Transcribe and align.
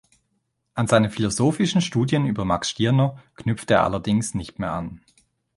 An 0.73 0.87
seine 0.87 1.11
philosophischen 1.11 1.79
Studien 1.79 2.25
über 2.25 2.43
Max 2.43 2.71
Stirner 2.71 3.21
knüpfte 3.35 3.75
er 3.75 3.83
allerdings 3.83 4.33
nicht 4.33 4.57
mehr 4.57 4.71
an. 4.71 5.01